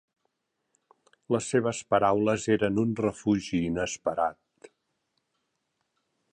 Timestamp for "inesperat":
3.69-4.69